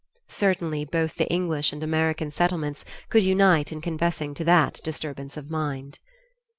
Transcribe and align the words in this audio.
Certainly 0.25 0.85
both 0.85 1.17
the 1.17 1.27
English 1.29 1.71
and 1.71 1.83
American 1.83 2.31
settlements 2.31 2.83
could 3.09 3.21
unite 3.21 3.71
in 3.71 3.81
confessing 3.81 4.33
to 4.33 4.43
that 4.45 4.81
disturbance 4.83 5.37
of 5.37 5.51
mind. 5.51 5.99